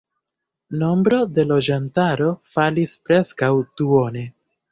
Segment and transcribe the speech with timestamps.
[0.83, 3.53] Nombro de loĝantaro falis preskaŭ
[3.83, 4.27] duone.